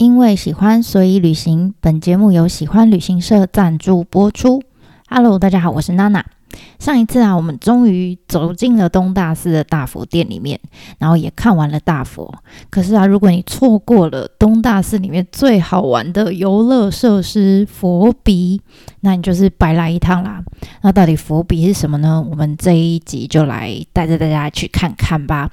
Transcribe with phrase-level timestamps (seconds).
[0.00, 1.74] 因为喜欢，所以旅行。
[1.78, 4.62] 本节目由喜欢旅行社赞助播出。
[5.10, 6.24] Hello，大家好，我是娜娜。
[6.78, 10.58] 上一次啊，我们终于走进了东大寺的大佛殿里面，
[10.98, 12.34] 然后也看完了大佛。
[12.70, 18.62] 可是啊，如果你错过了东大寺里面最好玩的游乐设施佛鼻，
[19.00, 20.42] 那你就是白来一趟啦。
[20.82, 22.24] 那到底伏笔是什么呢？
[22.30, 25.50] 我们这一集就来带着大家去看看吧。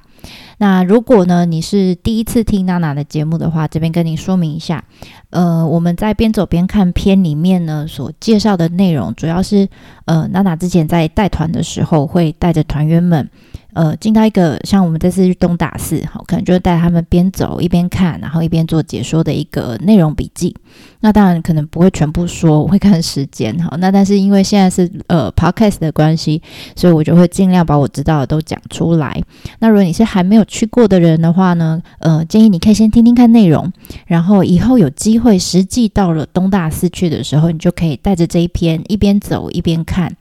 [0.58, 4.84] 那如果呢，你是第一次听娜娜的节目的话，这边跟您说明一下，
[5.30, 9.68] 呃，我们在边走边看片里面呢，所介绍的内容，主要是
[10.06, 13.30] 呃，娜娜之前在带团的时候，会带着团员们。
[13.78, 20.52] 呃，进到一个像我们这次去东大寺，好，可能就会带他们边走一边看，然后一边做解说的一个内容笔记。
[20.98, 26.42] 那当然可能不会全部说，我会看时间，好，那但是因为现在是呃 podcast 的关系，
[26.74, 29.22] 所以我就会尽量把我知道的都讲出来。
[29.60, 33.72] 那如果你是还没有去过的人的话呢，呃，建议你可以先听听看内容，
[34.08, 40.12] 然后以后有机会实际到了东大寺去的时候，你就可以带着这一篇一边走一边看。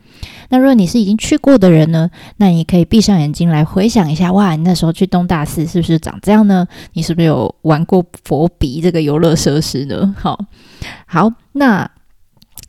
[0.49, 2.09] 那如果你是已经去过的人呢？
[2.37, 6.65] 那你可以闭上眼睛来回想一下，哇，你那时候去东大寺是不是长这样呢？
[6.93, 10.15] 你是不是有玩过佛鼻这个游乐设施呢？
[10.17, 10.39] 好，
[11.05, 11.89] 好，那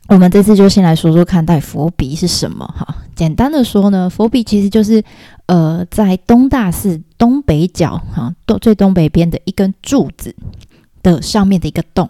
[0.07, 2.65] 我们这次就先来说说看，待佛鼻是什么？
[2.77, 5.03] 哈，简单的说呢，佛鼻其实就是
[5.45, 10.35] 呃，在东大寺东北角哈东最东北边的一根柱子
[11.01, 12.09] 的上面的一个洞。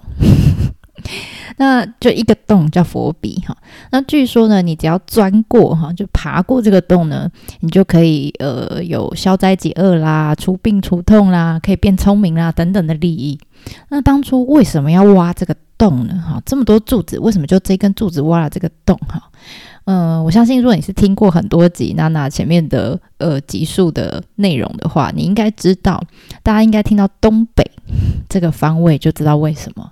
[1.57, 3.55] 那就一个洞叫佛鼻哈，
[3.91, 13.39] 那据说呢，你只要钻过哈，就爬过这个洞呢，你就可以呃有消灾解厄啦、除病除痛啦、可以变聪明啦等等的利益。
[13.89, 16.23] 那当初为什么要挖这个洞呢？
[16.25, 18.97] 哈，这么多柱子，为什么就这根柱子挖了这个洞？
[19.07, 19.21] 哈，
[19.83, 26.01] 嗯，我相信如果你是听过很多集娜娜前面的呃集数的内容的话，你应该知道，
[26.41, 27.69] 大家应该听到东北
[28.29, 29.91] 这个方位就知道为什么。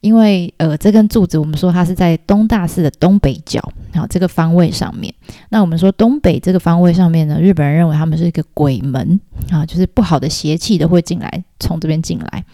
[0.00, 3.60] 因为呃，这根柱子我们说它是在东大寺的东北角，
[3.94, 5.12] 好这个方位上面。
[5.48, 9.18] 那我们说东北这个方位上面呢，日本人认为他们是一个鬼门
[9.50, 12.44] 啊，就是不好的邪气都会进来，从这边进来。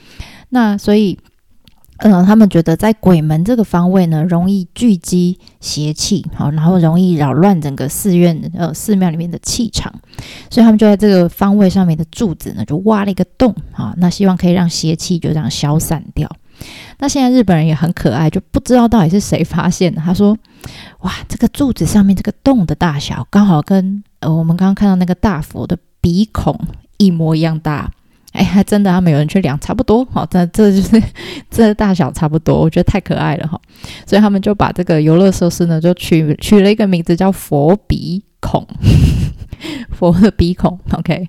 [0.48, 1.18] 那所以，
[1.98, 9.92] 嗯，他们觉得在鬼门这个方位呢，容易聚集邪气，好，然后容易扰乱整个寺院呃寺庙里面的气场，
[10.48, 16.30] 所以他们就在这个方位上面的柱子呢，就挖了一个洞啊，那希望可以让邪气就这样消散掉。
[16.98, 20.00] 那现在日本人也很可爱，就不知道到底是谁发现的。
[20.00, 20.36] 他说
[21.00, 26.58] ：“哇，这个柱子上面这个洞的大小，刚好跟呃我们刚刚看到那个大佛的鼻孔
[26.96, 27.90] 一模一样大。
[28.32, 30.04] 哎，还真的，他们有人去量，差不多。
[30.06, 31.00] 好，这这就是
[31.48, 33.60] 这大小差不多，我觉得太可爱了哈。
[34.04, 38.66] 所以他们就把这个游乐设施呢，就取取了一个名字叫佛鼻孔。
[39.90, 41.26] ”佛的鼻孔，OK，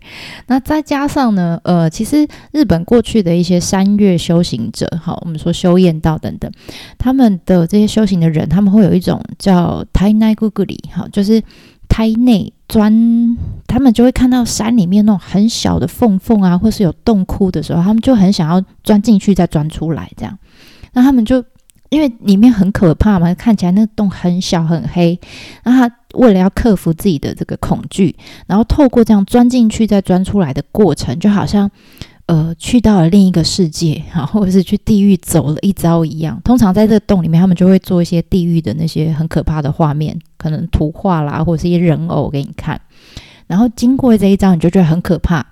[0.48, 6.52] 那再加上呢，呃，其实日本过去的一些山岳修行者，好，我们说修验道等等，
[6.98, 11.42] 他们的这些修行的人，他们会有一种叫胎内咕咕里，好，就是
[11.88, 13.38] 胎内钻，
[13.68, 20.38] 他们就会看到山里面那种很小的缝缝啊，或是有洞窟的时候，他们就很想要钻进去再钻出来，这样，
[20.92, 21.42] 那他们就。
[21.96, 25.18] 因为里面很可怕嘛，看起来那个洞很小很黑，
[25.64, 28.14] 那他为了要克服自己的这个恐惧，
[28.48, 31.72] 然后透过这样钻进去再钻出来的过程，就好像
[32.26, 36.38] 呃去到了另一个世界啊， 或者是去地狱走了一遭一样。
[36.44, 42.82] 通常在这个洞里面，他们就会做一些地狱的那些很可怕的画面，可能图画啦，或者是一些人偶给你看。
[43.48, 45.46] 然后经过这一招，你就觉得很可怕。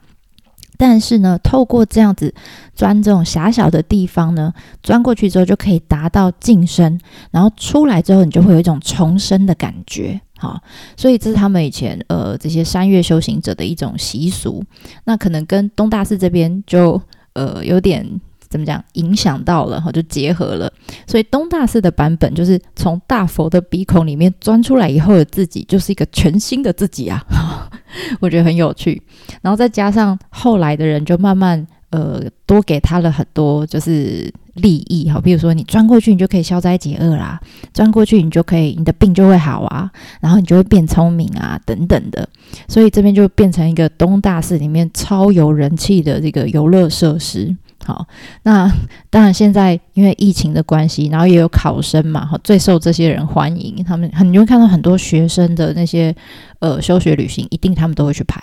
[0.78, 2.34] 但是呢，透过这样子
[2.74, 7.00] 钻这种狭小的地方呢，钻过去之后就可以达到晋升，
[7.32, 10.62] 然后出来之后你就会有一种重生的感觉，哈，
[10.98, 14.64] 所以这是他们以前呃这些山岳修行者的一种习俗。
[15.06, 17.02] 那可能跟东大寺这边就
[17.34, 18.20] 呃有点。
[18.54, 18.82] 怎么讲？
[18.94, 20.72] 影响到了哈，就结合了。
[21.08, 27.26] 所以东大寺的版本就是从大佛的鼻孔里面钻出来以后的自己，就是一个全新的自己啊！
[28.22, 29.02] 我觉得很有趣。
[29.42, 37.42] 然后再加上后来的人就慢慢呃多给他了很多就是利益哈，比如说你钻过去你就可以消灾解厄啦，
[37.74, 39.90] 钻过去你就可以你的病就会好啊，
[40.22, 42.30] 然后你就会变聪明啊等等的。
[42.68, 47.56] 所以这边就变成一个东大寺里面超有人气的这个游乐设施。
[47.86, 48.08] 好，
[48.44, 48.72] 那
[49.10, 53.84] 当然，现在因为疫情的关系，然后也有考生嘛，哈，最受这些人欢迎。
[53.84, 56.16] 他们很你会看到很多学生的那些
[56.60, 58.42] 呃休学旅行，一定他们都会去排。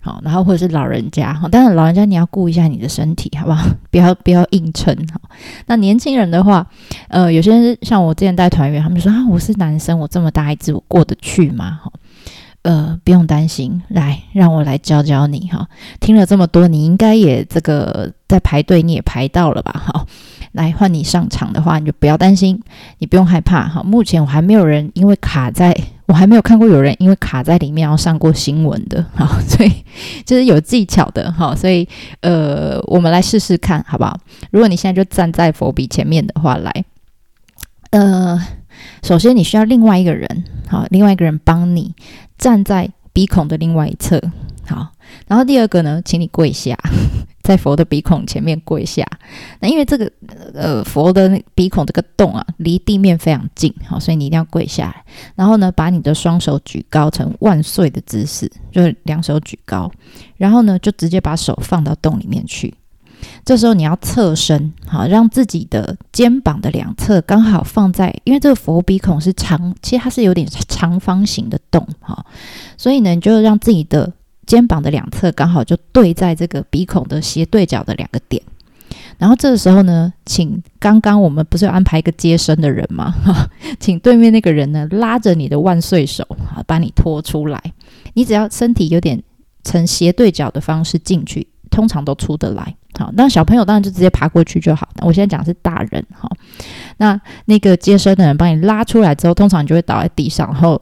[0.00, 3.64] 好，然后或者是老人家，哈，当然老人家你要顾一下你的身体，好不好？
[3.90, 4.94] 不要不要硬撑。
[5.12, 5.20] 好，
[5.66, 6.66] 那年轻人的话，
[7.08, 11.78] 呃，有些人像我之前带团员，他们说啊，我是男生，我这么大一只，我过得去吗？
[11.82, 11.92] 哈。
[12.62, 15.66] 呃，不用担心，来让我来教教你哈。
[15.98, 19.72] 听了这么多，你应该也这个在排队，你也排到了吧？
[19.72, 20.06] 哈，
[20.52, 22.60] 来换你上场的话，你就不要担心，
[22.98, 23.82] 你不用害怕哈。
[23.82, 25.74] 目前我还没有人因为卡在，
[26.04, 29.72] 我还没有看过有人因为卡在里面要上过新闻的哈， 所以
[30.26, 31.56] 就是有技巧的哈。
[31.56, 31.88] 所以
[32.20, 34.14] 呃，我们来试试看好不好？
[34.50, 36.84] 如果你现在就站在佛笔前面的话，来，
[37.92, 38.38] 呃，
[39.02, 41.94] 首先你需要另外一个人，好，另外一个人帮你
[42.40, 44.20] 站在鼻孔的另外一侧，
[44.66, 44.88] 好。
[45.28, 46.76] 然后第二个呢，请你跪下。
[47.42, 49.04] 在佛的鼻孔前面跪下，
[49.60, 50.12] 那因为这个
[50.54, 55.04] 呃佛的鼻孔这个洞啊，离地面非常近，好，所以你一定要跪下来。
[55.34, 59.90] 然后呢，把你的双手举高成万岁的姿势，就是两手举高，
[60.36, 62.72] 然后呢，就直接把手放到洞里面去。
[63.44, 72.24] 这时候你要侧身，好，让自己的肩膀的两侧刚好放在，因为这个佛鼻孔是长，其实它是有点长方形的洞，哈，
[72.76, 74.12] 所以呢，你就让自己的。
[74.46, 78.42] 肩膀的两侧刚好就对在这个鼻孔的斜对角的两个点，
[79.16, 83.14] 然后这个时候呢，请刚刚我们不是安排一个接生的人吗？
[83.78, 87.62] 请对面那个人呢拉着你的万岁手啊，把你拖出来。
[88.14, 89.22] 你只要身体有点
[89.62, 92.74] 呈斜对角的方式进去，通常都出得来。
[92.98, 94.88] 好，那小朋友当然就直接爬过去就好。
[95.02, 96.28] 我现在讲的是大人哈。
[96.98, 100.80] 那那个接生的人帮你拉出来之后，通常你就会倒在地上，然后。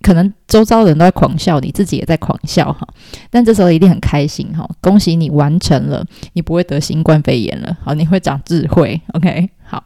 [0.00, 2.86] 可能周遭人都在狂笑，你自己也在狂笑哈。
[3.30, 6.04] 但这时候一定很开心哈，恭喜你完成了，
[6.34, 7.76] 你不会得新冠肺炎了。
[7.82, 9.00] 好，你会长智慧。
[9.14, 9.82] OK， 好。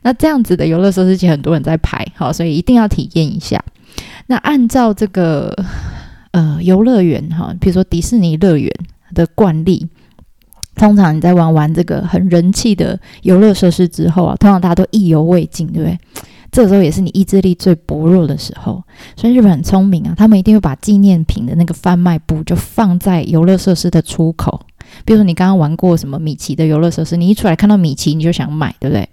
[0.00, 3.62] 那这样子的游乐设施其实很多人在排，好，所以一定要体验一下。
[4.28, 5.54] 那按照这个
[6.30, 8.72] 呃游乐园哈，比如说迪士尼乐园
[9.14, 9.86] 的惯例，
[10.74, 15.98] 通常你在玩完这个很人气的游乐设施之后啊，通常大家都意犹未尽，对不对？
[16.52, 18.82] 这时候也是你意志力最薄弱的时候，
[19.16, 24.60] 所以日本很聪明啊，他们一定会把纪念品的那个贩卖部就放在游乐设施的出口。
[25.04, 29.08] 比如说你刚刚玩过什么米奇的游乐设施，你一出来看到米奇你就想买，对不对？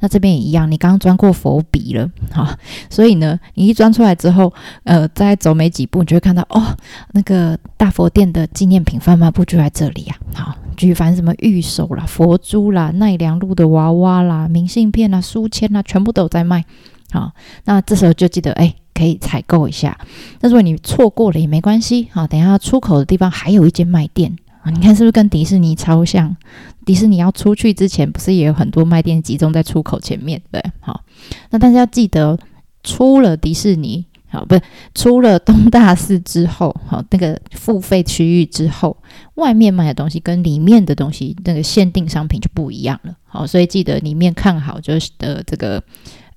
[0.00, 2.56] 那这边也一样，你刚刚钻过佛笔了， 好，
[2.90, 4.52] 所以呢，你一钻出来之后，
[4.84, 6.76] 呃，再走没几步，你就会看到哦，
[7.12, 10.56] 那个大佛殿的纪念品贩卖部就在这里啊，好。
[10.74, 16.64] 举凡什么玉手啦、佛珠啦、奈良鹿的娃娃啦、明信片啦、书签啦，全部都有在卖。
[17.12, 17.30] 好，
[17.66, 19.96] 那这时候就记得哎，可以采购一下。
[20.40, 24.70] 那如果你错过了也没关系，好，等一下出口的地方还有一间卖店啊。
[24.70, 26.36] 你看是不是跟迪士尼超像？
[26.84, 30.40] 迪士尼要出去之前，不是也有很多卖店集中在出口前面？
[30.50, 31.04] 对，好。
[31.50, 32.38] 那大家要记得，
[32.82, 34.04] 出了迪士尼。
[34.28, 34.62] 好，不是
[34.94, 38.96] 出了东大寺之后，好那个付费区域之后，
[39.34, 43.14] 外面卖的东西跟里面的东西那个限定商品就不一样了。
[43.26, 45.82] 好，所以记得里面看好就是的这个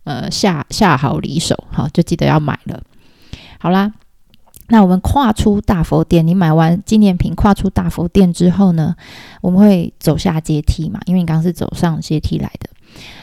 [0.04, 2.83] 呃下下好离手，好就记得要买了。
[3.60, 3.94] 好啦，
[4.68, 8.96] 那我们跨出大佛殿，你买完纪念品跨出大佛殿之后呢，
[9.42, 11.00] 我们会走下阶梯嘛？
[11.06, 12.70] 因为你刚刚是走上阶梯来的。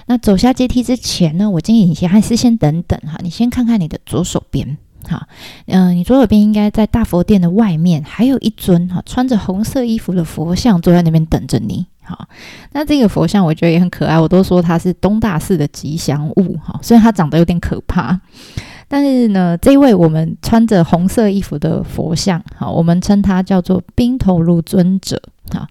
[0.07, 4.77] 那走下阶梯之前呢，我建议你先还是先等等哈，你先看看你的左手边，
[5.09, 5.27] 哈，
[5.67, 12.29] 嗯，你左手边应该在大佛殿的外面，还有一尊哈穿着红色衣服的佛像坐在那边等着你，好，
[12.73, 18.21] 那这个佛像我觉得也很可爱，我都说它是东大寺的吉祥物哈，虽然它长得有点可怕，
[18.93, 25.19] 但是呢，这位我们穿着红色衣服的佛像，好，我们称它叫做冰头路尊者，
[25.51, 25.67] 好。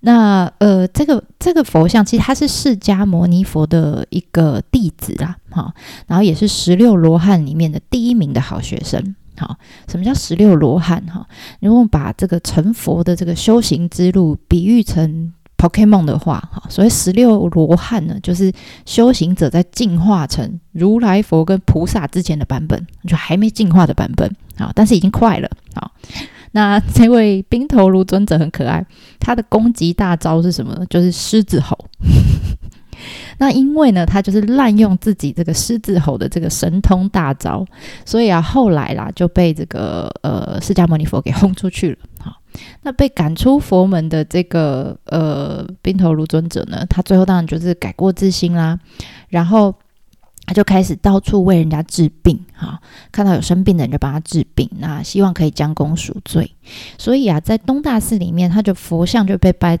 [0.00, 5.74] 那呃，这个这个佛像其实他是释迦牟尼佛的一个弟子啦，哈，
[6.06, 9.56] 然后也是十六罗汉里面的第一名的好学生，好，
[9.86, 11.04] 什么叫十六罗汉？
[11.06, 11.26] 哈，
[11.60, 15.30] 如果把这个成佛的这个修行之路比喻成
[15.64, 18.52] Pokemon 的话，哈，所以十六罗汉呢，就是
[18.84, 25.90] 修行者在进化成如来佛跟菩萨之前的版本，就还没进化的版本，好，但是已经快了，好。
[26.52, 28.84] 那这位冰头卢尊者很可爱，
[29.18, 30.74] 他的攻击大招是什么？
[30.74, 30.84] 呢？
[30.90, 31.76] 就是狮子吼。
[33.38, 37.66] 那因为呢，他就是滥用自己这个狮子吼的这个神通大招，
[38.04, 41.96] 所以啊，后来啦就被这个呃释迦牟尼佛给轰出去了。
[42.24, 42.40] 好，
[42.82, 48.78] 那被赶出佛门的这个呃冰头卢尊者呢，他最后当然就是改过自新啦，
[49.28, 49.74] 然后。
[50.46, 52.78] 他就开始到处为人家治病，哈，
[53.10, 56.54] 看到有生病的人就帮他治病，那希望可以将功赎罪。
[56.98, 59.78] 所以啊，在东大寺里面，他就佛像就被摆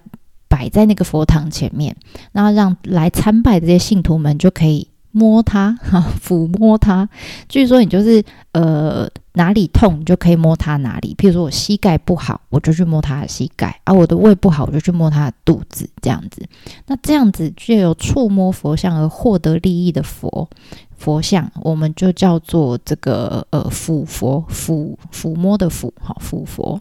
[0.48, 1.94] 摆在那个佛堂前面，
[2.32, 4.88] 那让来参拜的这些信徒们就可以。
[5.14, 7.08] 摸它， 哈，抚摸它。
[7.48, 11.14] 据说你就是呃哪里痛，你就可以摸它哪里。
[11.16, 15.88] 譬如说我膝盖不好，我就去摸它的膝盖；而我的胃不好，我就去摸它的肚子。
[16.02, 16.44] 这样子，
[16.88, 20.48] 那这样子就有触摸佛像而获得利益的佛
[20.96, 26.80] 佛像，我们就叫做这个呃抚佛抚抚摸的抚，哈，抚佛。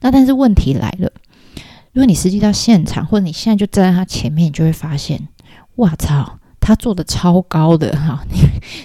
[0.00, 1.10] 那但是问题来了，
[1.92, 5.28] 如果你实际到现场，或者你现在就站在他前面，你就会发现。
[5.76, 6.39] 哇操！
[6.70, 8.38] 他做的超高的哈，你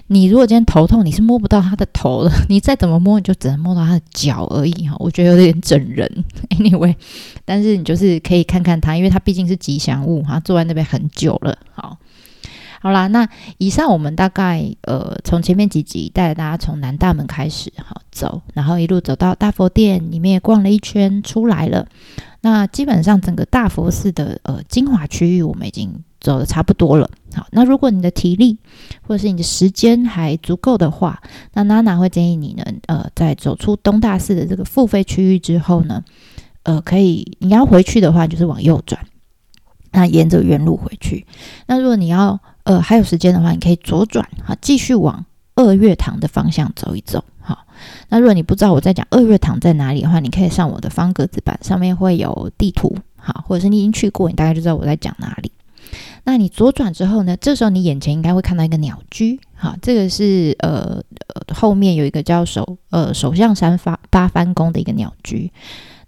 [0.08, 4.96] 你如果今天头痛，你是摸不到他的头的， 你再怎么摸，你就只能摸到他的脚而已哈。
[4.98, 6.12] 我觉得有点整人
[6.50, 6.96] ，anyway，
[7.46, 11.56] 但是你就是可以看看他，因为他毕竟是吉祥物哈，坐在那边很久了。
[11.76, 11.96] 好，
[12.82, 21.86] 好啦，那以上我们大概呃从前面几集带着大家从南大门开始哈走，然后一路走到大佛殿里面逛了一圈出来了。
[22.46, 26.04] 那基本上整个大佛寺的呃精华区域，我们已经。
[26.22, 28.58] 走的差不多了，好，那如果你的体力
[29.06, 31.22] 或者是你的时间还足够的话，
[31.54, 36.04] 那娜娜会建议你呢，呃，在走出东大寺的这个付费区域之后呢，
[36.64, 39.06] 呃，可以你要回去的话，就是往右转，
[39.92, 41.28] 那沿着原路回去。
[41.68, 45.24] 那如果你要呃还有时间的话，你可以左转，好，继续往
[45.54, 47.65] 二月堂的方向走一走，好。
[48.10, 55.52] 那如果你不知道我在讲二月堂在哪里的话，你可以上我的方格子板，上面会有地图，好，或者是你已经去过，你大概就知道我在讲哪里。
[56.24, 57.38] 那你左转之后呢？
[57.38, 65.52] 这时候你眼前应该会看到一个鸟居，好，这个是呃呃后面有一个叫首呃首相山发八幡宫的一个鸟居。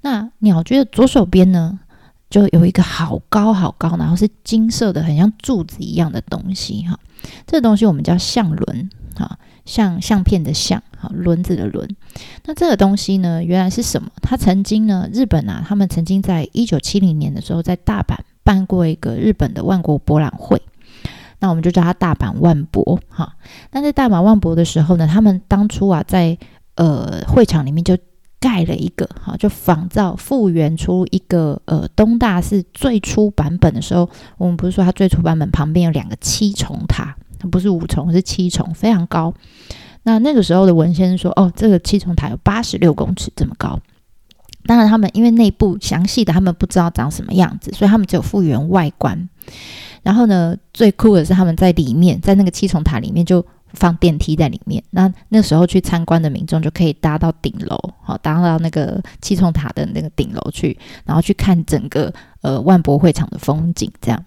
[0.02, 1.80] 那鸟居的左手边呢，
[2.30, 7.00] 就有一个好高好高，然后是金色的，很像柱子一样的东西哈。
[7.46, 11.88] 这个东西我们叫相轮，哈，像相片的相，哈，轮子的轮。
[12.46, 14.10] 那这个东西呢，原来是什么？
[14.24, 18.16] 它曾经呢，日本啊，他们曾经在一九七零年的时候，在大阪。
[18.48, 20.62] 办过一个日本的万国博览会，
[21.40, 23.36] 那我们就叫它大阪万博哈。
[23.74, 26.38] 那在大阪万博的时候呢，他们当初啊，在
[26.76, 27.98] 呃会场里面就
[28.40, 39.34] 盖了一个哈，就仿造复原出一个呃东大寺最初版本的时候，我们不是说它最初版本旁边有两个七重塔，它不是五重是七重，非常高。
[40.04, 43.80] 那那个时候的文献说，哦，这个七重塔有八十六公尺这么高。
[44.66, 49.30] 当然，他们因为内部详细的他们不知道长什么样子，所以他们只有复原外观。
[50.04, 54.84] 然后呢，最酷的是他们在里面，在那个七重塔里面就放电梯在里面。
[54.90, 62.14] 那那时候去参观的民众就可以搭到顶楼，好，搭到那个七重塔的那个顶楼去，然后去看整个
[62.48, 63.92] 呃万博会场的风景。
[64.00, 64.24] 这样，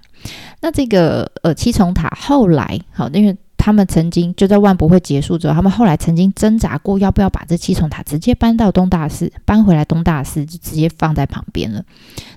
[0.60, 3.36] 那这个呃七重塔后来好，因为。
[3.62, 11.84] 他们曾经就在万博会结束之后，他们后来曾经挣扎过，要不要把这七重塔直接搬到东大寺，搬回来东大寺就直接放在旁边了。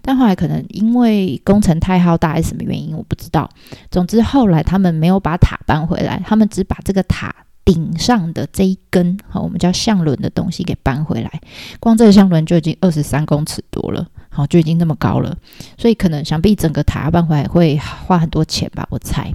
[0.02, 3.50] 但后来可能因为工程太浩大还是什么原因，我不知道。
[3.90, 11.40] 总之后来他们没有把塔搬回来，他们只把这个塔顶上的这一根，好，我们叫相轮的东西给搬回来。
[11.80, 15.38] 光这个相轮就已经二十三公尺多了，好，就已经那么高了。
[15.78, 19.34] 所以可能想必整个塔要搬回来会花很多钱吧，我猜。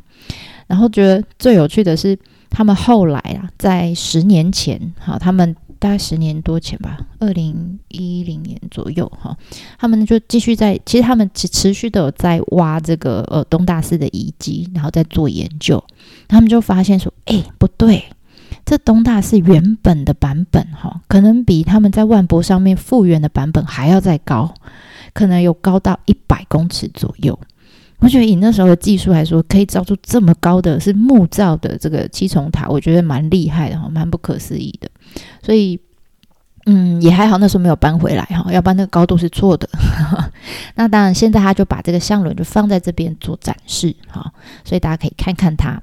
[0.66, 2.18] 然后觉得最有趣的是，
[2.50, 9.34] 他们后来啊，在十年前，哈，他们大概十年多前吧，二零一零年左右，哈，
[9.78, 15.82] 他们就继续在，其实他们持持续的有在挖这个呃东大寺的遗迹，然后在做研究，
[16.26, 18.04] 他们就发现说，哎，不对，
[18.66, 24.52] 这东大寺原本的版本，哈，可能比他们在万博上面复原的版本还要再高，
[25.12, 27.38] 可能有高到一百公尺左右。
[28.00, 34.88] 我觉得以那时候的技术来说，可以造出这么高的是木造的这个七重塔，我觉得蛮厉害的哈，蛮不可思议的。
[35.42, 35.80] 所以，
[36.66, 39.68] 嗯，也还好那时候没有搬回来哈，要不然那个高度是错的。
[40.76, 44.32] 那当然，现在他就把这个香轮就放在这边做展示哈，
[44.64, 45.82] 所以大家可以看看它。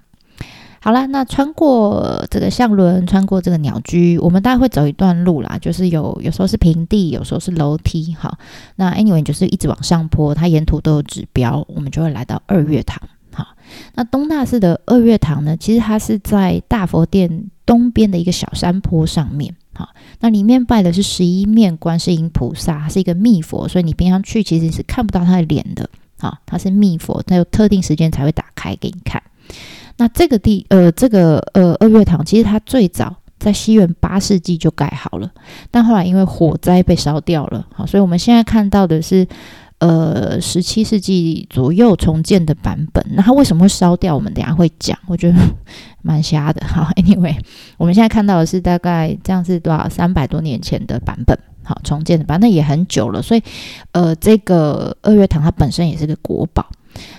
[0.85, 8.13] 好了，那穿过这个象轮，穿过这个鸟居，我们大概会走一段路啦，就是有有时候是平地，有时候是楼梯。
[8.13, 8.37] 好，
[8.75, 13.01] 那 anyway 就是一直往上坡，它沿途都有指标，我们就会来到二月堂。
[13.33, 13.47] 好，
[13.95, 19.55] 那东大寺的二月堂呢，其实它是在大佛殿东边的一个小山坡上面。
[19.73, 19.89] 好，
[20.19, 25.89] 那里面拜的是十一面观世音菩萨，是一个密佛，所以你平常去其实是看不到它的脸的。
[26.19, 29.19] 好，它是密佛，它有特定时间才会打开给你看。
[29.97, 35.31] 那这个地呃，这个呃二月堂，其实它最早在西元八世纪就盖好了，
[35.71, 39.25] 但后来因为火灾被烧掉了，好，所以我们现在看到的是
[39.79, 43.05] 呃十七世纪左右重建的版本。
[43.11, 44.13] 那它为什么会烧掉？
[44.13, 45.37] 我们等下会讲，我觉得
[46.01, 46.65] 蛮瞎的。
[46.67, 47.37] 好，Anyway，
[47.77, 53.41] 我们现在看到的是大概这样是多少三百多年前的版本，好重建的版，那也很久了，所以
[53.93, 56.65] 呃这个二月堂它本身也是个国宝。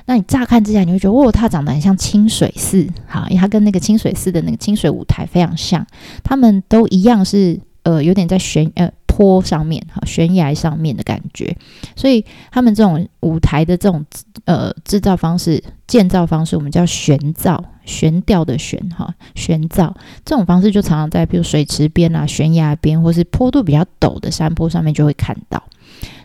[0.07, 5.87] 那你乍看之下，你会觉得哦，它长得很像清水寺，好，因为它跟那个清水寺的那个清水舞台非常像，
[6.23, 11.57] 他们都一样是呃有点在悬呃坡上面，哈，悬崖上面的感觉，
[11.95, 14.05] 所以他们这种舞台的这种
[14.45, 25.63] 呃制造方式、建造方式，我们叫悬造，悬吊的悬，哈，悬造这种方式就常常在比如水池边啊、悬崖边，或是坡度比较陡的山坡上面就会看到。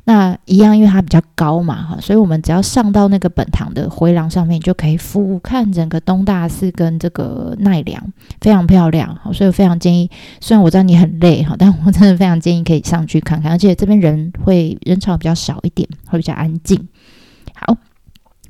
[0.03, 8.01] 那一样，因为它比较高嘛，哈，所以我们只要上到那个本堂的回廊上面，就可以俯瞰整个东大寺跟这个奈良，
[8.41, 9.15] 非常漂亮。
[9.22, 16.88] 好，所以我非常建议，虽然我知道你很累哈， 但我真的非常建议可以上去看看，而且这边人会人潮比较少一点，会比较安静。
[17.53, 17.77] 好。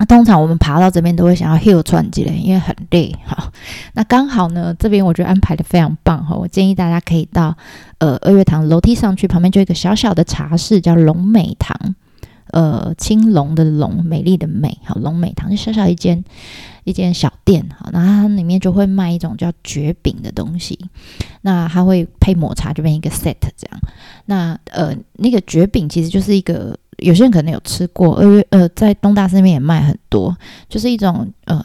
[0.01, 3.51] 那通常我们爬到这边都会想要 hill 串起来，因为很累哈。
[3.93, 6.35] 那刚好呢，这边我觉得安排的非常棒哈。
[6.35, 7.55] 我建议大家可以到
[7.99, 11.93] 呃二月堂楼梯上去，旁边就一个小小的茶室，叫龙美堂。
[12.47, 16.23] 呃，青龙的龙，美丽的美，好龙美堂就小小一间
[16.83, 17.87] 一间小店哈。
[17.93, 20.79] 那它里面就会卖一种叫绝饼的东西，
[21.41, 23.79] 那它会配抹茶，这边一个 set 这样。
[24.25, 26.75] 那呃，那个绝饼其实就是一个。
[27.01, 30.37] 有些人可能有吃过，二月呃，在东大寺那边也卖很多，
[30.69, 31.63] 就是一种呃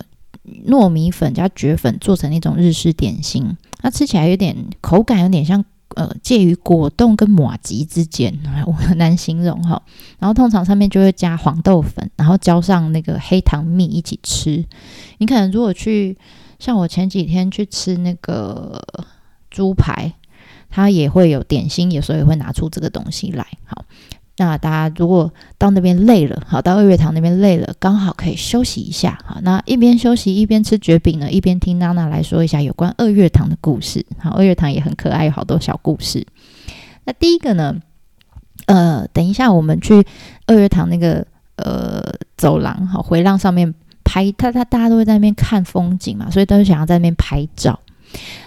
[0.67, 5.63] 糯米粉加蕨粉做成那种日式点心，它吃起来有点口感有点像
[5.95, 9.83] 呃介于果冻跟马吉之间， 我很难形容哈。
[10.19, 14.65] 然后通常上面就会加黄豆粉，然后浇上那个黑糖蜜一起吃。
[15.19, 16.17] 你可能如果去
[16.59, 18.83] 像我前几天去吃那个
[19.51, 20.15] 猪排，
[20.71, 23.85] 它也会有点心，有时候也会拿出这个东西来，好。
[24.39, 34.05] 那大家如果到那边累了，好，到二月堂那边累了，刚好可以休息一下，好，那一边休息一边吃绝饼呢，一边听娜娜来说一下有关二月堂的故事。
[34.19, 36.27] 好，二月堂也很可爱，有好多小故事。
[37.05, 37.77] 那第一个呢，
[38.67, 40.07] 呃，等一下我们去
[40.47, 41.27] 二月堂那个
[41.57, 42.03] 呃
[42.37, 43.73] 走廊，好，回廊上面
[44.05, 47.81] 拍，他他大家都会在那边看风景嘛，所以都是想要在那边拍照。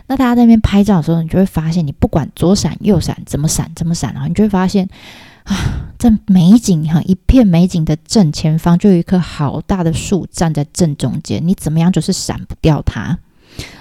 [0.06, 4.88] 那大家在那边拍照的时候，你就会发现，你不管左闪右闪，怎么闪怎么闪啊，你就会发现。
[5.50, 13.18] 啊，这美景哈，一片美景的正前方就有一棵好大的树站在正中间，你怎么样就是闪不掉它。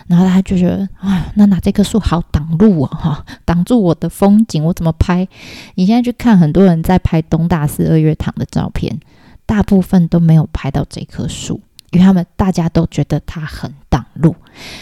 [0.08, 5.28] 然后他就觉得，啊，娜娜这棵树好挡路啊，哈，挡住我的风景，我怎么拍？
[5.74, 8.98] 你现在去看很多人在拍东大寺二月堂的照片，
[9.44, 11.60] 大部分都没有拍到这棵树，
[11.90, 14.34] 因为他们大家都觉得它很挡路。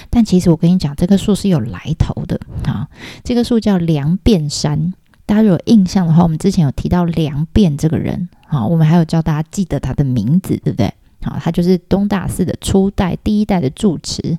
[0.09, 2.87] 但其实我跟你讲，这棵树是有来头的啊，
[3.25, 4.95] 这棵树叫梁变山。
[5.27, 10.93] 大家如果有印象的话，我们之前有提到梁变这个人，好，我们还有教大家记得他的名字，对不对？
[11.23, 14.39] 好，他就是东大寺的初代第一代的住持。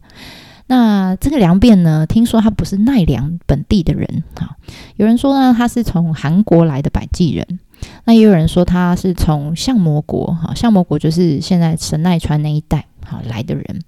[0.67, 4.58] 那这个梁变呢，听说他不是奈良本地的人，哈，
[4.95, 7.60] 有人说呢，他是从韩国来的百济人，
[8.06, 13.82] 那也有人说他是从相模国，哈，相模国就是现在神奈川那一带，好来的人。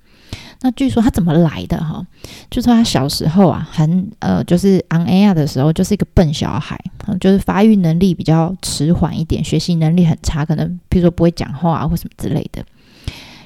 [0.61, 2.05] 那据说他怎么来的哈？
[2.51, 6.77] 就说他小时候啊，很呃，就是 on air 的时候，就是一个笨小孩，
[7.19, 12.63] 就是发育能力比较迟缓一点，学习能力很差，可能比如说不会讲话啊或什么之类的。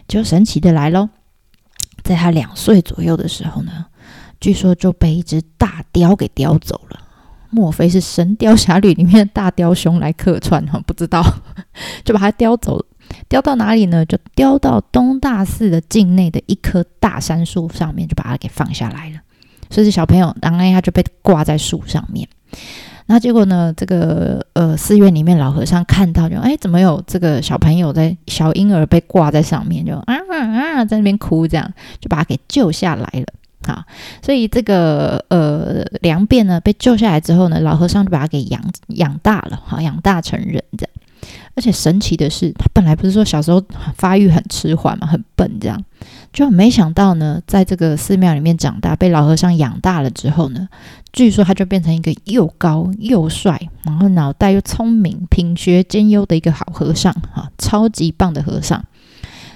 [0.07, 1.07] 就神奇的来喽，
[2.03, 3.85] 在他两岁左右的时候呢，
[4.39, 6.99] 据说就被一只大雕给叼走了。
[7.51, 10.81] 莫非是《神雕侠侣》里面的大雕兄来客串哈？
[10.87, 11.23] 不知道，
[12.03, 13.19] 就把他叼走了。
[13.29, 14.05] 雕到哪里呢？
[14.05, 19.19] 就雕到东大寺的境内的一棵大杉树上面，就把它给放下来了。
[19.69, 22.27] 所以小朋友，然后他就被挂在树上面。
[23.05, 23.73] 那结果呢？
[23.75, 33.25] 这个呃寺院里面老和尚看到，就哎，怎么有这个小朋友在小婴儿被挂在上面，就啊啊在那边哭，这样就把他给救下来了。
[33.67, 33.83] 好，
[34.21, 40.93] 所以这个呃梁变呢被救下来之后呢，老和尚就把他给养养大了，好养大成人这样。
[41.55, 43.63] 而且神奇的是，他本来不是说小时候
[43.95, 45.83] 发育很迟缓嘛，很笨这样，
[46.31, 50.67] 就没想到呢，在这个寺庙里面长大，被老和尚养大了之后呢，
[51.11, 58.83] 据说他就变成一个又高又帅，然后脑袋又聪明、品学兼优的一个好和尚哈，超级棒的和尚。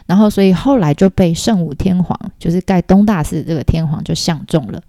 [0.05, 4.81] 然后，所以后来就被圣武天皇，就是盖东大寺这个天皇就相中了，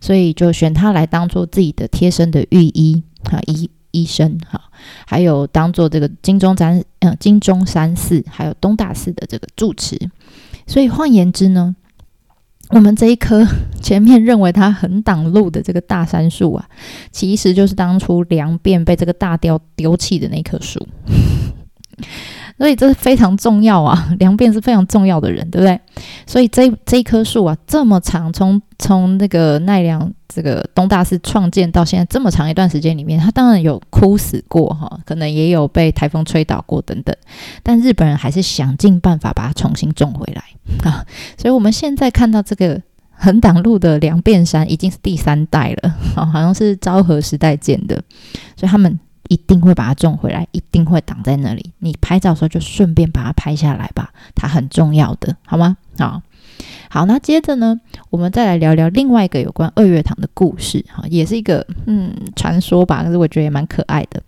[0.00, 3.70] 所以就选他来当做自己的贴身的御医哈医。
[3.96, 4.60] 医生哈，
[5.06, 9.98] 还有当做这个金钟山嗯金钟山寺，还有东大寺的这个住持，
[10.66, 11.74] 所以换言之呢，
[12.70, 13.46] 我们这一棵
[13.82, 16.68] 前面认为它很挡路的这个大杉树啊，
[17.12, 20.86] 其实就是当初梁变被这个大雕丢弃的那棵树。
[22.56, 25.78] 所以这是非常重要啊， 梁变是非常重要的人，对不对？
[26.26, 37.14] 所以这这一棵树啊，这么长，从从那个奈良这个东大寺创建到现在这么长一段时间里面，它当然有枯死过哈，可能也有被台风吹倒过等等，
[37.62, 40.42] 但日本人还是想尽办法把它重新种回来
[40.88, 41.04] 啊。
[41.36, 47.96] 所以我们现在看到这个横挡路的梁变山已经是第三代了啊， 好像是昭和时代建的，
[48.56, 49.00] 所以他们。
[49.28, 51.72] 一定会把它种回来，一定会挡在那里。
[51.78, 55.76] 你拍照的时候就顺便把它拍下来吧，它很重要的，好吗？
[55.98, 56.20] 好，
[56.90, 64.22] 好，那接着呢，我们再来聊聊另外一个有关二月堂的故事，哈，也是一个嗯传说吧，可是我觉得也蛮可爱的。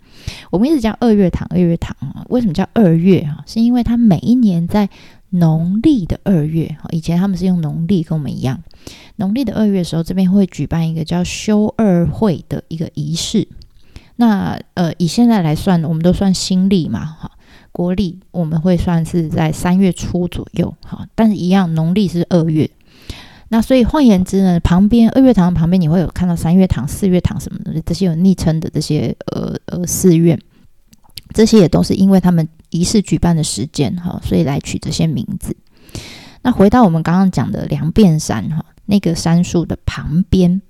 [0.51, 3.43] 我们一直叫二月堂，二月堂啊，为什么叫二月啊？
[3.47, 4.89] 是因为它每一年在
[5.31, 8.63] 农历的二月，以前他们是用农历，跟我们一样，
[9.17, 13.47] 农历的二月的时候，这边会举办一个叫休二会的一个仪式。
[14.17, 17.31] 那呃，以现在来算，我们都算新历嘛，哈。
[17.73, 22.71] 国历我们会算是在三月初左右，哈，但是一样农历是二月，
[23.49, 30.41] 那所以换言之呢，旁边二月堂旁边你会有看到三月堂、四月堂什么的这些有昵称的这些呃呃寺院，
[31.35, 35.55] 这些也都是因为他们仪式举办的时间哈，所以来取这些名字。
[36.41, 38.65] 那回到我们刚刚讲的梁变山哈。
[38.87, 40.63] 那个杉树的旁边，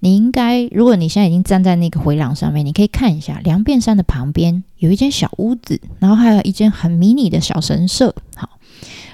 [0.00, 8.48] 你应该，如果你现在已经站在那个回廊上面，你可以看一下梁变山的旁边有一间小屋子，然后还有一间很迷你的小神社，好，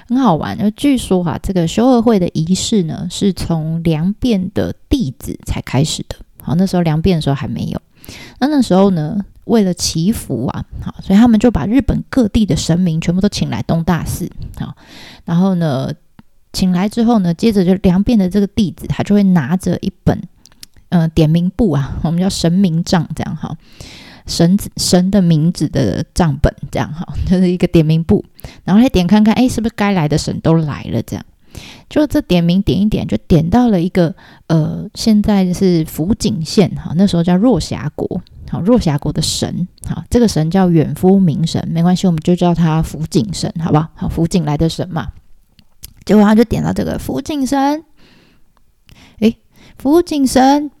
[0.07, 0.55] 很好玩。
[0.61, 6.15] 而据说哈，这个修二会的仪式呢，是从梁变的弟子才开始的。
[6.43, 7.81] 好，那时候梁变的时候还没有。
[8.39, 14.75] 那那时候呢，为了祈福啊，好，所以他们就把日本各地的神明全部都请来东大寺，好，
[15.25, 15.91] 然后呢。
[16.53, 20.21] 请来之后呢，接着就梁变的这个弟子，他就会拿着一本，
[20.89, 23.55] 呃，点名簿啊，我们叫神明账，这样哈，
[24.25, 28.23] 神神的名字的账本，这样哈， 就是一个点名簿，
[28.65, 31.01] 然后来点看看，哎，是不是该来的神都来了？
[31.03, 31.25] 这样，
[31.89, 34.13] 就这点名点一点，就点到了一个，
[34.47, 43.87] 呃，现在是福井县哈，那时候叫若峡国，好，若峡国的神，好，这个神叫远夫明神，没关系，我们就叫他福井神，好不好？
[43.95, 45.07] 好，福井来的神嘛。
[46.05, 47.83] 结果他就点到这个福井神，
[49.19, 49.37] 诶，
[49.77, 50.71] 福井神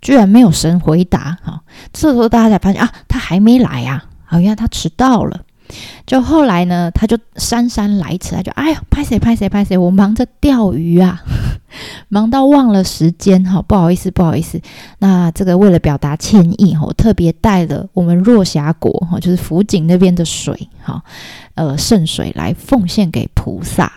[0.00, 5.42] 居然没有神回答，哈，这时候大家才发现啊，他还没来呀，好，原来他迟到了。
[6.06, 11.20] 就后来呢，他就姗姗来迟，他就哎呀，拍谁拍谁拍谁，我忙着钓鱼啊，
[12.08, 14.60] 忙到忘了时间，哈，不好意思不好意思。
[15.00, 21.02] 那这个为了表达歉意，哈，特别带了我们若霞国，哈，就是福井那边的水，哈，
[21.56, 23.92] 呃，圣水来奉献给菩萨。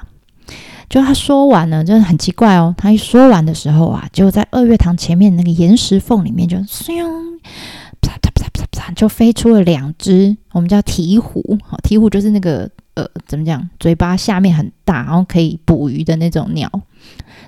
[0.89, 2.73] 就他说完呢，真的很奇怪哦。
[2.75, 6.91] 他一说完的时候啊，就在二月堂前面那个岩石缝里面，就咻，
[8.01, 11.59] 啪啪啪啪啪，就飞出了两只我们叫鹈鹕。
[11.63, 16.67] 好，鹈鹕就是那个呃，怎么讲，嘴巴下面很大，然后可以捕鱼的那种鸟。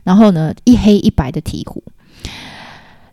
[0.03, 1.81] 然后呢，一黑一白的鹈鹕。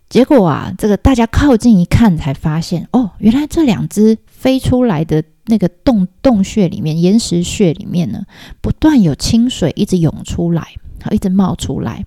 [0.09, 5.23] 结果啊，这个大家靠近一看，才发现哦，原来这两只飞出来的。
[5.49, 8.23] 那个洞洞穴里面，岩石穴里面呢，
[8.61, 10.65] 不断有清水一直涌出来，
[11.01, 12.05] 好，一直冒出来。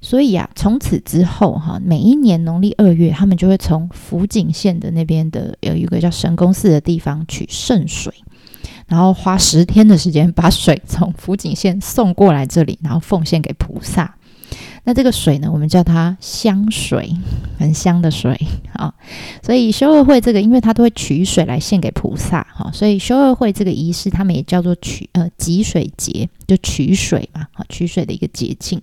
[0.00, 8.12] 所以啊，从此之后哈，每一年农历二月，他们就会从福井县的那边的有一个叫神宫寺的地方取圣水，
[8.86, 14.16] 然后花十天的时间把水从福井县送过来这里，然后奉献给菩萨。
[14.84, 17.12] 那这个水呢，我们叫它香水，
[17.58, 18.34] 很香的水
[18.72, 18.94] 啊。
[19.42, 28.80] 所以修二会这个，因为它都会取水来献给菩萨哈，所以修二会这个仪式，他们也叫做取呃汲水节，就取水嘛，好取水的一个节庆。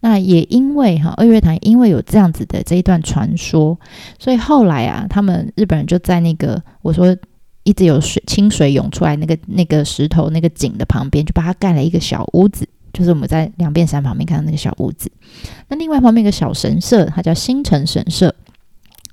[0.00, 3.78] 那也因为哈二月堂因为有这样子的这一段传说，
[4.18, 7.16] 所以后来啊，他们日本人就在那个我说
[7.64, 12.68] 一直有水清水涌出来那个那个石头那个井的旁边，就把它盖了一个小屋子。
[12.96, 15.12] 就是我们在两边山旁边看到那个小屋子，
[15.68, 18.34] 那另外旁边一个小神社，它叫星辰神社。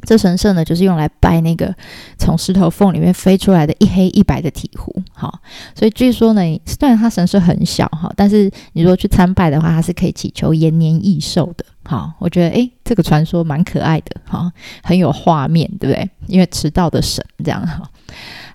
[0.06, 1.74] 这神社呢，就是用来拜那个
[2.18, 4.94] 从石头缝里面飞出来的一黑一白的鹈鹕。
[5.14, 5.40] 好，
[5.76, 11.66] 所以据说呢，虽然它神社很小哈，但是你如果去参拜的话，它是可以祈求延年益寿的。
[11.86, 14.52] 好，我觉得诶，这个传说蛮可爱的，哈，
[14.84, 16.10] 很有画面，对不对？
[16.28, 17.90] 因为迟到的神这样哈。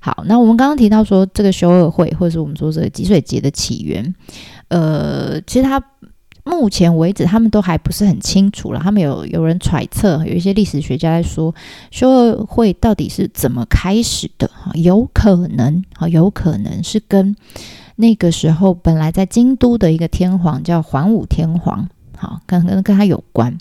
[0.01, 4.15] 好，那我们刚刚提到说这个修二会，或者是我们说这个吉水节的起源。
[4.69, 5.83] 呃，其实他
[6.45, 8.81] 目前为止，他们都还不是很清楚了。
[8.81, 11.55] 他们有有人揣测，有一些历史学家在说，
[11.91, 14.49] 修二会到底是怎么开始的？
[14.49, 17.37] 哈，有可能，哈，有可能是跟
[17.97, 21.89] 那个时候本来在京都的一个天皇叫桓武天皇。
[22.21, 23.57] 好，可能跟他有关，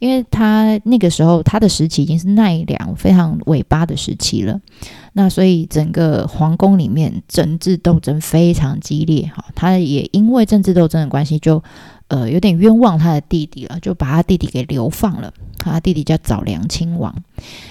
[0.00, 4.60] 因为他那个时候他的时期已经是奈良非常尾巴的时期了，
[5.12, 9.30] 那所以整个皇宫里面政治斗争非常激烈。
[9.34, 11.62] 哈，他也因为政治斗争的关系，就
[12.08, 15.32] 呃有点冤枉他的弟弟了，就把他弟弟给流放了。
[15.58, 17.14] 他弟弟叫早良亲王，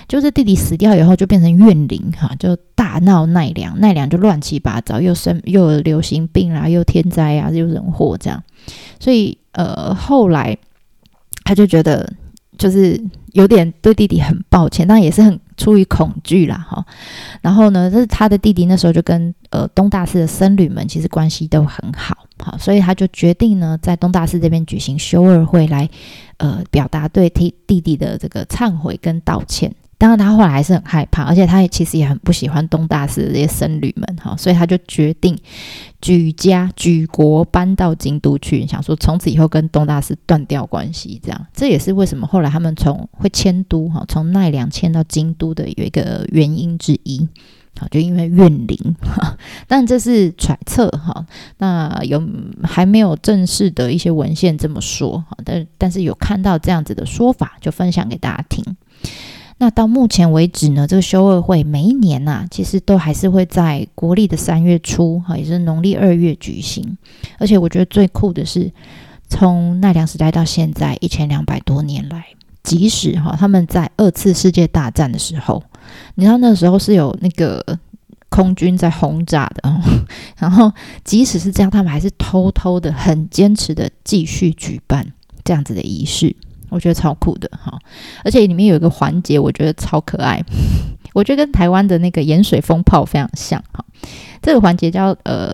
[0.08, 8.44] 就是弟弟死掉以后就变成怨灵，哈，就大闹奈良，奈良就乱七八糟，又生又有流行病啊，又天灾啊，又人祸这样，
[9.00, 9.38] 所以。
[9.52, 10.56] 呃，后来
[11.44, 12.14] 他就觉得
[12.60, 16.86] 就是有点对弟弟很抱歉，但也是很出于恐惧啦，哈。
[17.42, 25.90] 然后呢，这是他的弟弟那时候就跟呃东大寺的僧侣们其实关系都很好，好，所以他就决定呢，在东大寺这边举行修二会来，
[26.38, 29.74] 呃，表达对弟弟弟的这个忏悔跟道歉。
[30.00, 35.38] 当然，他后来还是很害怕，而且他也其实也很不喜欢东大寺的这些僧侣们，哈，所以他就决定
[36.02, 41.20] 举家举国搬到京都去，想说从此以后跟东大寺断掉关系。
[41.22, 47.28] 这样，这也是为什么后来他们从会迁都，哈，从奈良迁到京都的有一个原因之一，
[47.78, 48.96] 好，就因为怨灵，
[49.68, 51.26] 但这是揣测，哈，
[51.58, 52.24] 那有
[52.64, 58.64] 还没有正式的一些文献这么说，哈，但但是有看到这样子的说法，就分享给大家听。
[59.62, 66.98] 那到目前为止呢，这个修二会每一年呐，其实都还是会在国历的三月初，哈，也是农历二月举行。
[67.38, 68.72] 而且我觉得最酷的是，
[69.28, 72.26] 从奈良时代到现在一千两百多年来，
[72.64, 75.62] 即使哈他们在二次世界大战的时候，
[76.16, 77.62] 你知道那时候是有那个
[78.30, 79.82] 空军在轰炸的，
[80.40, 80.72] 然后
[81.04, 85.06] 即使是这样，他们还是偷偷的、很坚持的继续举办
[85.44, 86.34] 这样子的仪式。
[86.70, 87.78] 我觉得超酷的哈，
[88.24, 90.44] 而且里面有一个环节，我觉得超可爱。
[91.14, 93.84] 我觉得跟台湾的那个盐水风炮非常像哈。
[94.42, 95.52] 这个环节叫呃，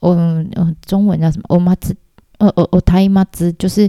[0.00, 0.10] 我
[0.54, 1.44] 呃中文叫什么？
[1.48, 1.96] 欧妈子，
[2.38, 3.88] 呃呃哦，台妈子，就是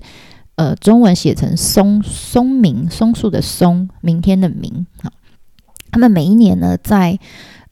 [0.56, 4.86] 呃中文写成松松明松树的松，明天的明。
[5.02, 5.12] 好，
[5.92, 7.18] 他们每一年呢，在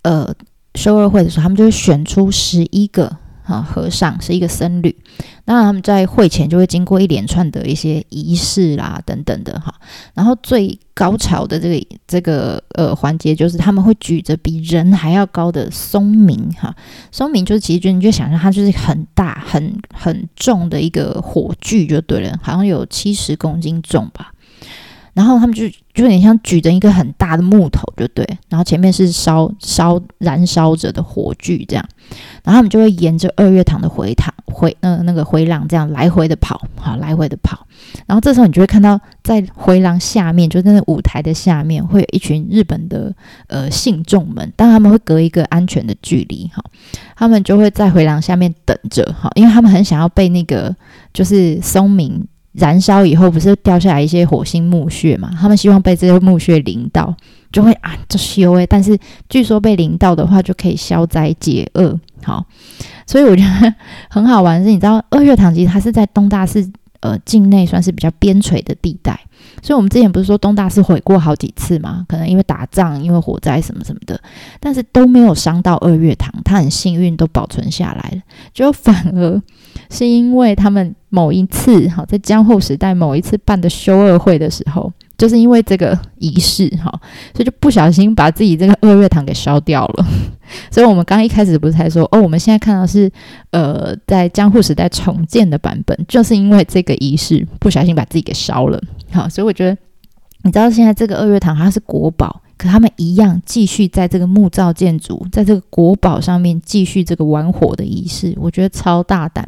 [0.01, 0.33] 呃
[0.73, 3.17] 修二会的时候，他们就会选出十一个。
[3.47, 4.93] 啊，和尚是一个僧侣，
[5.45, 9.73] 那他们在会前就会经过一连串的一些仪式啦，等等的哈。
[10.13, 16.75] 然后最高潮的这个这个呃环节，就是他们会举着比人还要高的松明哈。
[17.11, 24.33] 松明就是其实就你就想象它就是很大很很重的一个火炬就对了，好像有七十公斤重吧。
[25.17, 28.23] 然后他们就就有点像举着一个很大的木头，就对。
[28.49, 31.83] 然后前面是烧烧燃烧着的火炬，这样。
[32.43, 37.65] 然后他们就会沿着二月堂的回堂回呃那个回廊这样来回的跑，好来回的跑。
[38.05, 43.11] 然后这时候你就会看到，在回廊下面，就在那舞台的下面，会有一群日本的
[43.47, 46.63] 呃信众们，但他们会隔一个安全的距离，哈。
[47.15, 50.75] 他们就会在回廊下面等着，哈，因为他们很想要被那个
[51.11, 52.23] 就是松明。
[52.57, 55.31] 燃烧以后不是掉下来一些火星墓穴嘛？
[55.39, 57.15] 他们希望被这些墓穴淋到，
[57.51, 58.65] 就会啊，这修诶。
[58.65, 58.97] 但是
[59.29, 61.97] 据说被淋到的话，就可以消灾解厄。
[62.23, 62.43] 好，
[63.05, 63.73] 所以我觉得
[64.09, 66.67] 很好玩是，你知道二月堂其实它是在东大寺
[67.01, 69.19] 呃境内算是比较边陲的地带。
[69.61, 72.05] 所以我们之前不是说东大寺毁过好几次吗？
[72.07, 74.19] 可能因为打仗、因为火灾什么什么的，
[74.59, 78.21] 但是都没有伤到二月堂，它很幸运都保存下来了。
[78.53, 79.41] 就反而
[79.89, 86.91] 是因为他们某一次哈，在江户时代某一次办的修二会的时候，就是因为这个仪式哈，
[87.33, 90.07] 所以就不小心把自己这个二月堂给烧掉了。
[90.71, 93.11] 所以我们刚一开始不是才说哦，我们现在看到是
[93.51, 98.81] 呃在江户时代重建的版本，就是因为这个仪式不小心把自己给烧了。
[99.11, 99.77] 好，所以我觉得，
[100.43, 109.45] 你知道现在这个二月堂它是国宝，可他们一样继续在这个木造建筑，在这个国宝上面继续这个玩火的仪式，我觉得超大胆。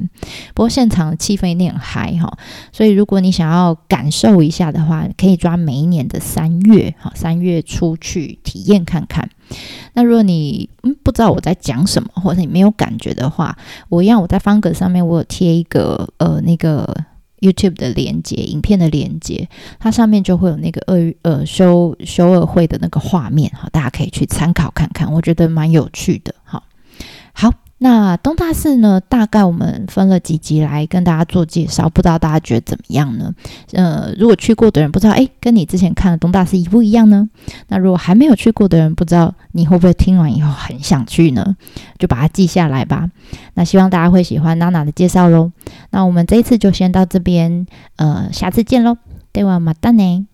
[0.54, 2.38] 不过现场的气氛一定很嗨哈，
[2.72, 9.28] 所以如果你想要感受一下的话，可以抓每一年的三月，哈，三月出去体验看看。
[9.94, 13.58] 那如果你嗯不知道我在讲什么，或者你没有感觉的话，
[13.90, 16.96] 我一样我在方格上面我有贴一个呃那个。
[17.40, 19.50] YouTube 的连接，影片的连接，
[19.80, 26.64] 它上面就会有那个二呃修修二会的那个画面哈，大家可以去参考看看，我觉得蛮有趣的哈。
[27.34, 27.54] 好。
[27.82, 29.00] 那东大寺呢？
[29.00, 33.34] 大概我们分了几集来跟大家做介绍，不知道大家觉得怎么样呢？
[33.72, 37.30] 呃，如果去过的人不知道，诶，跟你之前看的东大寺一不一样呢？
[37.70, 41.56] 那如果还没有去过的人，不知道你会不会听完以后很想去呢？
[41.98, 43.10] 就把它记下来吧。
[43.54, 45.52] 那希望大家会喜欢娜娜的介绍喽。
[45.92, 47.66] 那我们这一次就先到这边，
[47.96, 48.98] 呃，下次见喽，
[49.32, 50.28] 对哇，马达呢。